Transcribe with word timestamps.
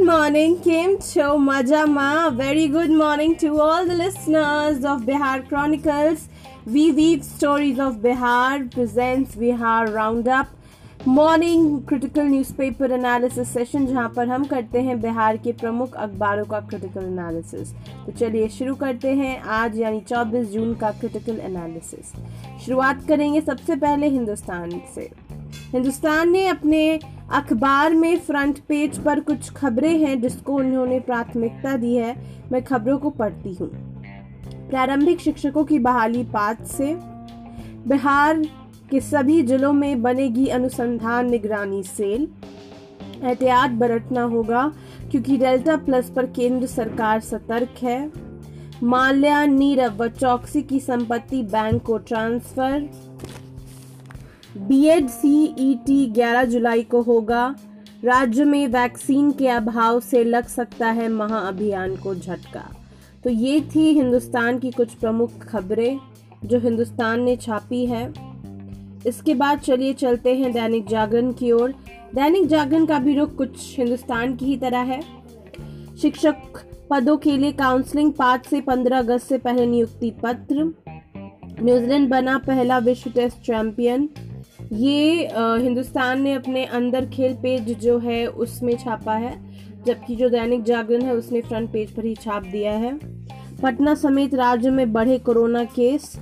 Good 0.00 0.06
morning, 0.06 0.62
Kim 0.62 0.98
Cho 0.98 1.36
Majama. 1.38 2.34
Very 2.34 2.68
good 2.68 2.90
morning 2.90 3.36
to 3.36 3.60
all 3.60 3.84
the 3.84 3.94
listeners 3.94 4.82
of 4.82 5.02
Bihar 5.02 5.46
Chronicles. 5.46 6.26
We 6.66 6.90
Weave 6.90 7.22
Stories 7.22 7.78
of 7.78 7.96
Bihar 7.96 8.72
presents 8.72 9.36
Bihar 9.36 9.92
Roundup. 9.92 10.56
Morning 11.08 11.80
critical 11.88 12.22
newspaper 12.22 12.92
analysis 12.92 13.52
session 13.52 13.86
जहाँ 13.86 14.08
पर 14.16 14.28
हम 14.28 14.44
करते 14.46 14.80
हैं 14.82 15.00
बिहार 15.00 15.36
के 15.44 15.52
प्रमुख 15.60 15.94
अखबारों 15.96 16.44
का 16.46 16.60
critical 16.60 17.04
analysis 17.04 17.72
तो 18.06 18.12
चलिए 18.12 18.48
शुरू 18.56 18.74
करते 18.82 19.12
हैं 19.20 19.38
आज 19.58 19.78
यानी 19.80 20.00
24 20.10 20.44
जून 20.52 20.74
का 20.80 20.90
क्रिटिकल 21.00 21.40
एनालिसिस 21.44 22.12
शुरुआत 22.64 23.06
करेंगे 23.08 23.40
सबसे 23.40 23.76
पहले 23.76 24.08
हिंदुस्तान 24.08 24.80
से 24.94 25.08
हिंदुस्तान 25.72 26.30
ने 26.32 26.46
अपने 26.48 26.82
अखबार 27.30 27.94
में 27.94 28.18
फ्रंट 28.18 28.58
पेज 28.58 28.98
पर 28.98 29.20
कुछ 29.20 29.50
खबरें 29.50 29.98
हैं 29.98 30.20
जिसको 30.20 30.54
उन्होंने 30.54 31.00
प्राथमिकता 31.00 31.76
दी 31.76 31.94
है। 31.94 32.14
मैं 32.52 32.62
खबरों 32.64 32.98
को 32.98 33.10
पढ़ती 33.10 33.54
हूँ। 33.54 33.68
प्रारंभिक 34.70 35.20
शिक्षकों 35.20 35.64
की 35.64 35.78
बहाली 35.78 36.22
पात 36.24 36.64
से। 36.64 36.94
बिहार 37.88 38.42
के 38.90 39.00
सभी 39.00 39.42
जिलों 39.42 39.72
में 39.72 40.02
बनेगी 40.02 40.46
अनुसंधान 40.46 41.30
निगरानी 41.30 41.82
सेल। 41.82 42.28
एहतियात 43.24 43.70
बरतना 43.70 44.22
होगा, 44.22 44.72
क्योंकि 45.10 45.36
डेल्टा 45.36 45.76
प्लस 45.76 46.10
पर 46.10 46.26
केंद्र 46.26 46.66
सरकार 46.66 47.20
सतर्क 47.20 47.82
है। 47.82 48.12
माल्या 48.82 49.44
नीरव 49.46 49.96
व 49.96 50.08
चौकसी 50.08 50.62
की 50.62 50.80
संपत्ति 50.80 51.42
बैंक 51.42 51.82
को 51.82 51.98
ट्रांसफ़र। 51.98 52.90
बीएड 54.56 55.08
सीईटी 55.08 56.06
11 56.06 56.44
जुलाई 56.44 56.82
को 56.82 57.02
होगा। 57.02 57.54
राज्य 58.04 58.44
में 58.44 58.68
वैक्सीन 58.68 59.32
के 59.32 59.48
अभाव 59.48 60.00
से 60.00 60.24
लग 60.24 60.46
सकता 60.46 60.90
है 60.90 61.08
महाअभियान 61.08 61.96
को 61.96 62.14
झटका। 62.14 62.70
तो 63.24 63.30
ये 63.30 63.60
थी 63.60 63.92
हिंदुस्तान 63.92 64.58
की 64.58 64.70
कुछ 64.70 64.94
प्रमुख 64.94 65.38
खबरें, 65.38 65.98
जो 66.44 66.58
हिंदुस्तान 66.58 67.20
ने 67.20 67.36
छापी 67.36 67.86
है। 67.86 68.12
इसके 69.06 69.34
बाद 69.34 69.58
चलिए 69.58 69.92
चलते 69.92 70.34
हैं 70.34 70.52
दैनिक 70.52 70.86
जागरण 70.86 71.32
की 71.32 71.52
ओर। 71.52 71.70
दैनिक 72.14 72.46
जागरण 72.46 72.86
का 72.86 72.98
भी 72.98 73.14
रुख 73.14 73.34
कुछ 73.34 73.78
हिंदुस्तान 73.78 74.36
की 74.36 74.46
ही 74.46 74.56
तरह 74.56 74.78
है। 74.78 75.00
शिक्षक 76.02 76.34
पदों 76.90 77.16
के 77.16 77.36
लिए 77.36 77.52
काउंसलिंग 77.52 78.12
पाँच 78.12 78.46
से 78.46 78.60
पंद्रह 78.60 78.98
अगस्त 78.98 79.26
से 79.26 79.38
पहले 79.38 79.66
नियुक्ति 79.66 80.10
पत्र। 80.10 80.74
न्यूजीलैंड 81.62 82.08
बना 82.08 82.38
पहला 82.38 82.78
विश्व 82.78 83.10
टेस्ट 83.10 83.36
चैंपियन। 83.36 84.08
ये 84.72 85.24
आ, 85.26 85.56
हिंदुस्तान 85.56 86.20
ने 86.22 86.32
अपने 86.32 86.64
अंदर 86.64 87.06
खेल 87.06 87.32
पेज 87.34 87.70
जो 87.78 87.98
है 87.98 88.26
उसमें 88.26 88.76
छापा 88.78 89.14
है 89.14 89.32
जबकि 89.86 90.16
जो 90.16 90.28
दैनिक 90.28 90.62
जागरण 90.62 91.02
है 91.02 91.14
उसने 91.14 91.40
फ्रंट 91.40 91.70
पेज 91.72 91.90
पर 91.90 92.04
ही 92.04 92.14
छाप 92.14 92.42
दिया 92.42 92.72
है। 92.72 92.92
पटना 93.62 93.94
समेत 93.94 94.34
राज्य 94.34 94.70
में 94.70 94.92
बढ़े 94.92 95.18
कोरोना 95.18 95.64
केस। 95.64 96.12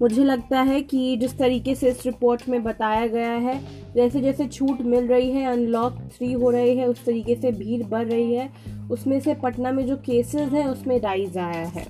मुझे 0.00 0.24
लगता 0.24 0.60
है 0.60 0.80
कि 0.82 1.16
जिस 1.16 1.36
तरीके 1.38 1.74
से 1.74 1.90
इस 1.90 2.04
रिपोर्ट 2.06 2.48
में 2.48 2.62
बताया 2.64 3.06
गया 3.06 3.32
है 3.32 3.60
जैसे 3.94 4.20
जैसे 4.20 4.46
छूट 4.46 4.80
मिल 4.82 5.06
रही 5.06 5.30
है 5.30 5.46
अनलॉक 5.52 5.98
थ्री 6.16 6.32
हो 6.32 6.50
रही 6.50 6.76
है 6.76 6.88
उस 6.88 7.04
तरीके 7.04 7.34
से 7.34 7.52
भीड़ 7.52 7.82
बढ़ 7.84 8.06
रही 8.06 8.34
है 8.34 8.50
उसमें 8.90 9.18
से 9.20 9.34
पटना 9.34 9.72
में 9.72 9.86
जो 9.86 9.96
केसेस 9.96 10.52
हैं 10.52 10.66
उसमें 10.66 10.98
राइज 11.00 11.38
आया 11.38 11.66
है। 11.66 11.86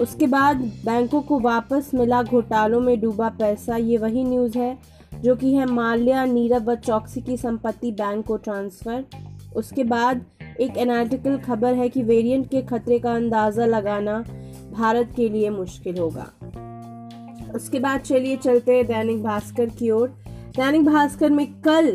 उसके 0.00 0.26
बाद 0.26 0.56
बैंकों 0.84 1.22
को 1.22 1.38
वापस 1.40 1.90
मिला 1.94 2.22
घोटालों 2.22 2.80
में 2.80 3.00
डूबा 3.00 3.28
पैसा 3.28 3.76
ये 3.76 3.96
वही 3.98 4.24
न्यूज़ 4.24 4.58
है। 4.58 4.76
जो 5.22 5.34
कि 5.36 5.54
है 5.54 5.66
माल्या, 5.66 6.24
नीरव 6.24 6.70
व 6.70 6.74
चौकसी 6.76 7.20
की 7.20 7.36
संपत्ति 7.36 7.92
बैंक 7.92 8.26
को 8.26 8.36
ट्रांसफ़र 8.36 9.04
उसके 9.56 9.84
बाद 9.84 10.24
एक 10.60 10.76
एनालिटिकल 10.76 11.36
खबर 11.38 11.74
है 11.74 11.88
कि 11.88 12.02
वेरिएंट 12.02 12.48
के 12.50 12.62
खतरे 12.62 12.98
का 12.98 13.14
अंदाज़ा 13.14 13.66
लगाना 13.66 14.18
भारत 14.72 15.12
के 15.16 15.28
लिए 15.28 15.50
मुश्किल 15.50 15.98
होगा। 15.98 16.30
उसके 17.54 17.78
बाद 17.78 18.00
चलिए 18.00 18.36
चलते 18.36 18.76
हैं 18.76 18.86
दैनिक 18.86 19.22
भास्कर 19.22 19.68
की 19.68 19.90
ओर। 19.90 20.08
दैनिक 20.56 20.84
भास्कर 20.84 21.30
में 21.30 21.46
कल 21.62 21.86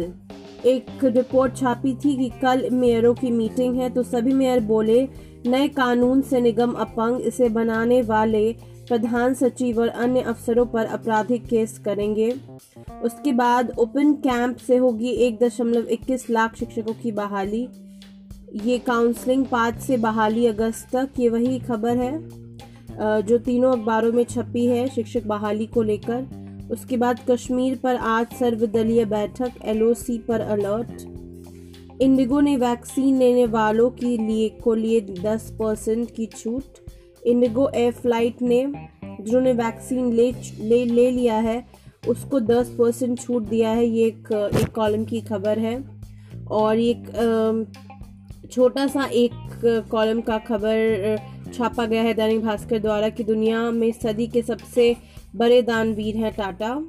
एक 0.66 1.04
रिपोर्ट 1.04 1.56
छापी 1.58 1.94
थी 1.96 2.16
कि 2.18 2.30
कल 2.42 2.70
मेयरों 2.72 3.14
की 3.14 3.32
मीटिंग 3.32 3.76
है 3.76 3.90
तो 3.90 4.04
सभी 4.04 4.34
मेयर 4.34 4.60
बोले, 4.60 5.02
नए 5.48 5.68
कानून 5.68 6.22
से 6.22 6.42
निगम 6.42 6.74
अपंग, 6.74 7.22
इसे 7.22 7.50
बनाने 7.50 8.02
वाले 8.02 8.52
प्रधान 8.88 9.34
सचिव 9.34 9.80
और 9.82 9.88
अन्य 9.88 10.22
अफसरों 10.22 10.66
पर 10.66 10.86
आपराधिक 10.86 11.46
केस 11.46 11.78
करेंगे। 11.78 12.34
उसके 13.04 13.32
बाद 13.34 13.72
ओपन 13.80 14.14
कैंप 14.24 14.58
से 14.58 14.78
होगी 14.78 15.10
एक 15.26 15.38
दशमलव 15.40 15.88
इक्कीस 15.92 16.30
लाख 16.30 16.56
शिक्षकों 16.56 16.94
की 16.94 17.12
बहाली। 17.12 17.68
ये 18.64 18.78
काउंसलिंग 18.80 19.46
पाँच 19.46 19.80
से 19.82 19.98
बहाली 19.98 20.46
अगस्त 20.48 20.96
तक, 20.96 21.10
ये 21.20 21.30
वही 21.30 21.60
खबर 21.60 21.98
है 21.98 23.22
जो 23.22 23.38
तीनों 23.38 23.72
अखबारों 23.72 24.12
में 24.12 24.24
छपी 24.24 24.66
है 24.66 24.88
शिक्षक 24.90 25.26
बहाली 25.28 25.66
को 25.66 25.82
लेकर। 25.82 26.68
उसके 26.72 26.98
बाद 26.98 27.20
कश्मीर 27.30 27.76
पर 27.84 27.96
आज 27.96 28.34
सर्वदलीय 28.40 29.06
बैठक, 29.06 29.52
एलओसी 29.66 30.18
पर 30.20 30.42
अलर्ट। 30.42 32.02
इंडिगो 32.02 32.40
ने 32.42 32.56
वैक्सीन 32.58 33.18
लेने 33.20 33.46
वालों 33.48 33.90
के 33.92 34.18
लिए, 34.18 34.50
को 34.64 34.74
लिए 34.76 35.02
10 35.02 35.50
परसेंट 35.60 36.12
की 36.12 36.26
छूट। 36.28 36.64
इंडिगो 37.24 37.70
एयर 37.76 37.92
फ़्लाइट 37.92 38.42
ने, 38.42 38.66
जिन्होंने 39.22 39.54
वैक्सीन 39.54 40.12
ले 40.14 40.32
ले 40.60 40.84
ले 40.86 41.10
लिया 41.12 41.38
है 41.40 41.64
उसको 42.08 42.40
10 42.42 42.70
परसेंट 42.78 43.20
छूट 43.20 43.44
दिया 43.44 43.70
है, 43.70 43.86
ये 43.86 44.06
एक 44.08 44.32
एक 44.56 44.72
कॉलम 44.76 45.06
की 45.06 45.22
खबर 45.22 45.60
है। 45.60 45.78
और 46.52 46.80
एक 46.80 47.06
छोटा 48.52 48.86
सा 48.88 49.06
एक 49.06 49.86
कॉलम 49.92 50.22
का 50.22 50.38
खबर 50.40 51.18
छापा 51.54 51.86
गया 51.86 52.02
है 52.02 52.14
दैनिक 52.14 52.42
भास्कर 52.42 52.80
द्वारा 52.80 53.10
कि 53.10 53.24
दुनिया 53.24 53.60
में 53.72 53.92
सदी 53.94 54.28
के 54.28 54.42
सबसे 54.42 54.96
बड़े 55.36 55.62
दानवीर 55.62 56.16
हैं 56.18 56.32
टाटा। 56.34 56.80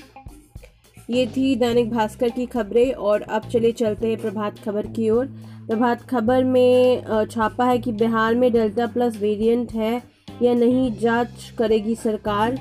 ये 1.11 1.27
थी 1.27 1.55
दैनिक 1.57 1.91
भास्कर 1.91 2.31
की 2.31 2.47
खबरें 2.47 2.93
और 2.93 3.23
अब 3.23 3.49
चले 3.49 3.73
चलते 3.73 4.09
हैं 4.09 4.21
प्रभात 4.21 4.59
खबर 4.59 4.87
की 4.89 5.09
ओर। 5.11 5.27
प्रभात 5.67 6.03
खबर 6.03 6.45
में 6.45 7.27
छापा 7.31 7.65
है 7.65 7.79
कि 7.79 7.93
बिहार 7.93 8.35
में 8.35 8.51
डेल्टा 8.53 8.87
प्लस 8.87 9.17
वेरिएंट 9.17 9.73
है। 9.73 10.03
या 10.43 10.55
नहीं 10.55 10.91
जाँच 10.99 11.53
करेगी 11.59 11.95
सरकार। 11.95 12.59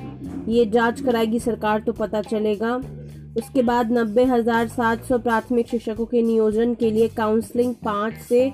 ये 0.48 0.64
जाँच 0.66 1.00
कराएगी 1.00 1.38
सरकार 1.38 1.80
तो 1.80 1.92
पता 1.92 2.22
चलेगा। 2.22 2.74
उसके 3.36 3.62
बाद 3.62 3.92
नब्बे 3.92 4.24
हज़ार 4.24 4.68
सात 4.68 5.04
सौ 5.04 5.18
प्राथमिक 5.18 5.68
शिक्षकों 5.68 6.04
के 6.06 6.22
नियोजन 6.22 6.74
के 6.74 6.90
लिए 6.90 7.08
काउंसलिंग 7.08 7.74
पाँच 7.84 8.14
से 8.28 8.50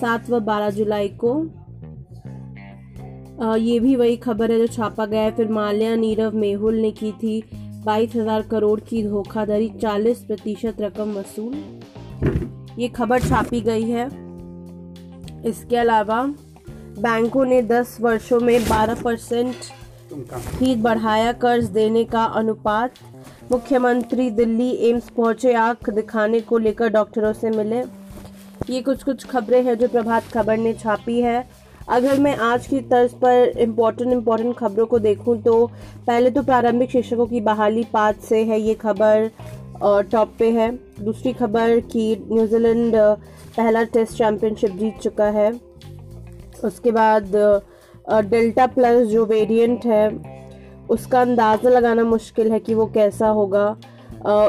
सात 0.00 0.30
व 0.30 0.40
बारह 0.40 0.70
जुलाई 0.70 1.08
को। 1.24 1.34
आ, 3.42 3.54
ये 3.56 3.78
भी 3.80 3.94
वही 3.96 4.16
खबर 4.16 4.50
है 4.52 4.58
जो 4.58 4.66
छापा 4.66 5.06
गया 5.06 5.22
है। 5.22 5.30
फिर 5.36 5.48
माल्या 5.48 5.94
नीरव 5.96 6.36
मेहुल 6.36 6.74
ने 6.74 6.90
की 6.92 7.12
थी 7.12 7.42
बाईस 7.84 8.14
हज़ार 8.16 8.42
करोड़ 8.42 8.80
की 8.80 9.02
धोखाधड़ी 9.02 9.68
चालीस 9.82 10.24
प्रतिशत 10.24 10.80
रकम 10.80 11.12
वसूल। 11.12 11.54
ये 12.78 12.88
खबर 12.88 13.20
छापी 13.20 13.60
गई 13.60 13.82
है। 13.82 14.06
इसके 15.44 15.76
अलावा 15.76 16.22
बैंकों 16.96 17.44
ने 17.44 17.62
10 17.64 17.96
वर्षों 18.00 18.38
में 18.40 18.58
12 18.60 19.02
परसेंट 19.02 19.54
ही 20.60 20.74
बढ़ाया 20.76 21.32
कर्ज 21.34 21.64
देने 21.70 22.04
का 22.04 22.24
अनुपात। 22.34 22.94
मुख्यमंत्री 23.52 24.28
दिल्ली 24.32 24.70
एम्स 24.88 25.08
पहुँचे 25.16 25.52
आँख 25.54 25.90
दिखाने 25.90 26.40
को 26.40 26.58
लेकर 26.58 26.88
डॉक्टरों 26.90 27.32
से 27.32 27.50
मिले। 27.50 27.82
ये 28.70 28.80
कुछ 28.82 29.02
कुछ 29.02 29.24
खबरें 29.26 29.62
हैं 29.62 29.74
जो 29.78 29.88
प्रभात 29.88 30.28
खबर 30.34 30.56
ने 30.56 30.74
छापी 30.74 31.20
है। 31.20 31.44
अगर 31.88 32.20
मैं 32.20 32.36
आज 32.42 32.66
की 32.66 32.80
तर्ज 32.82 33.12
पर 33.14 33.58
इम्पोर्टेंट 33.60 34.12
इम्पोर्टेंट 34.12 34.56
खबरों 34.56 34.86
को 34.86 34.98
देखूँ 34.98 35.36
तो 35.42 35.66
पहले 36.06 36.30
तो 36.30 36.42
प्रारंभिक 36.42 36.90
शिक्षकों 36.90 37.26
की 37.26 37.40
बहाली 37.42 37.84
पात 37.92 38.20
से 38.20 38.44
है 38.44 38.60
ये 38.60 38.74
खबर 38.76 39.30
टॉप 40.10 40.34
पे 40.38 40.50
है। 40.52 40.70
दूसरी 41.00 41.32
खबर 41.32 41.78
कि 41.82 42.16
न्यूजीलैंड 42.30 42.94
पहला 43.56 43.82
टेस्ट 43.84 44.16
चैम्पियनशिप 44.18 44.76
जीत 44.76 44.98
चुका 45.02 45.24
है। 45.30 45.52
उसके 46.64 46.90
बाद 46.92 47.32
डेल्टा 48.26 48.66
प्लस 48.66 49.06
जो 49.08 49.24
वेरिएंट 49.26 49.84
है, 49.86 50.08
उसका 50.90 51.20
अंदाज़ा 51.20 51.70
लगाना 51.70 52.04
मुश्किल 52.04 52.52
है 52.52 52.58
कि 52.60 52.74
वो 52.74 52.86
कैसा 52.94 53.28
होगा। 53.30 53.76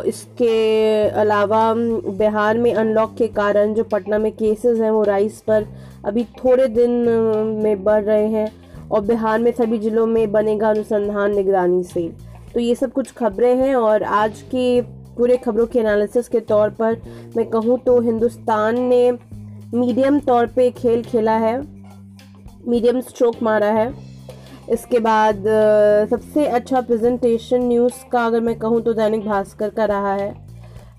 इसके 0.06 1.10
अलावा 1.20 1.74
बिहार 2.18 2.58
में 2.58 2.74
अनलॉक 2.74 3.16
के 3.18 3.28
कारण 3.30 3.74
जो 3.74 3.84
पटना 3.84 4.18
में 4.18 4.32
केसेस 4.34 4.80
हैं 4.80 4.92
वो 4.92 5.04
राइस 5.04 5.42
पर 5.42 5.66
अभी 6.06 6.24
थोड़े 6.36 6.68
दिन 6.68 6.92
में 7.64 7.84
बढ़ 7.84 8.04
रहे 8.04 8.28
हैं 8.28 8.52
और 8.92 9.02
बिहार 9.02 9.40
में 9.40 9.52
सभी 9.52 9.80
जिलों 9.80 10.06
में 10.06 10.32
बनेगा 10.32 10.70
अनुसंधान 10.70 11.36
निगरानी 11.36 11.84
से। 11.84 12.08
तो 12.54 12.60
ये 12.60 12.76
सब 12.76 12.92
कुछ 12.92 13.12
खबरें 13.14 13.56
हैं 13.56 13.76
और 13.76 14.04
आज 14.04 14.42
की 14.52 14.82
पूरे 15.18 15.38
खबरों 15.38 15.66
के 15.66 15.80
एनालिसिस 15.80 16.28
के 16.30 16.40
तौर 16.42 16.70
पर 16.80 17.02
मैं 17.38 17.46
कहूँ 17.50 17.80
तो 17.80 18.00
हिंदुस्तान 18.02 18.80
ने 18.82 19.12
मीडियम 19.12 20.20
तौर 20.20 20.48
पे 20.48 20.70
खेल 20.72 21.04
खेला 21.04 21.38
है। 21.38 21.56
मीडियम 22.68 23.00
स्ट्रोक 23.02 23.42
मारा 23.44 23.68
है। 23.72 23.94
इसके 24.72 25.00
बाद 25.00 25.44
सबसे 26.10 26.46
अच्छा 26.48 26.82
प्रेजेंटेशन 26.82 27.64
न्यूज़ 27.64 28.04
का 28.12 28.26
अगर 28.26 28.42
मैं 28.42 28.58
कहूँ 28.60 28.82
तो 28.82 28.94
दैनिक 28.94 29.26
भास्कर 29.26 29.70
का 29.70 29.86
रहा 29.86 30.14
है। 30.14 30.34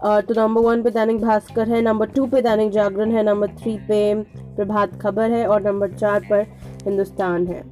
और 0.02 0.20
तो 0.20 0.34
नंबर 0.34 0.62
वन 0.62 0.82
पे 0.82 0.90
दैनिक 0.90 1.20
भास्कर 1.20 1.68
है 1.68 1.80
नंबर 1.82 2.06
टू 2.06 2.26
पे 2.26 2.42
दैनिक 2.42 2.70
जागरण 2.70 3.12
है 3.12 3.22
नंबर 3.24 3.48
थ्री 3.56 3.76
पे 3.88 4.14
प्रभात 4.56 5.00
खबर 5.02 5.30
है 5.30 5.46
और 5.46 5.62
नंबर 5.62 5.92
चार 5.92 6.20
पर 6.30 6.46
हिंदुस्तान 6.84 7.46
है। 7.46 7.62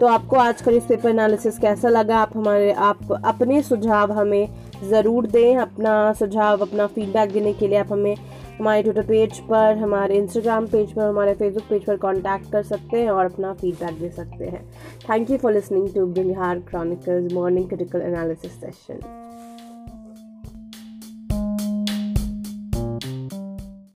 तो 0.00 0.06
आपको 0.06 0.36
आज 0.36 0.60
का 0.62 0.70
न्यूज़पेपर 0.70 1.08
एनालिसिस 1.10 1.58
कैसा 1.58 1.88
लगा? 1.88 2.18
आप 2.18 2.36
हमारे, 2.36 2.72
आप 2.72 3.12
अपने 3.24 3.62
सुझाव 3.62 4.12
हमें 4.12 4.48
ज़रूर 4.84 5.26
दें, 5.26 5.56
अपना 5.58 6.12
सुझाव, 6.12 6.58
अपना 6.58 6.86
फीडबैक 6.86 7.32
देने 7.32 7.52
के 7.52 7.68
लिए 7.68 7.78
आप 7.78 7.92
हमें 7.92 8.14
हमारे 8.58 8.82
ट्विटर 8.82 9.02
पेज 9.02 9.38
पर, 9.40 9.76
हमारे 9.76 10.16
इंस्टाग्राम 10.16 10.66
पेज 10.66 10.92
पर, 10.92 11.02
हमारे 11.02 11.34
फेसबुक 11.34 11.62
पेज 11.70 11.84
पर 11.84 11.96
कांटेक्ट 11.96 12.50
कर 12.52 12.62
सकते 12.62 13.00
हैं 13.00 13.10
और 13.10 13.24
अपना 13.24 13.52
फीडबैक 13.54 14.00
दे 14.00 14.08
सकते 14.10 14.44
हैं। 14.44 14.62
Thank 15.10 15.30
you 15.30 15.36
for 15.38 15.52
listening 15.52 15.88
to 15.94 16.06
Bihar 16.06 16.58
chronicles 16.60 17.32
morning 17.32 17.68
critical 17.68 18.00
analysis 18.00 18.60
session 18.60 19.00